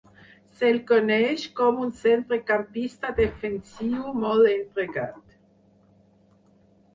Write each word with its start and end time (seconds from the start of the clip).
Se'l 0.59 0.77
coneix 0.91 1.43
com 1.59 1.81
un 1.83 1.91
centrecampista 1.99 3.11
defensiu 3.19 4.09
molt 4.25 4.51
entregat. 4.55 5.37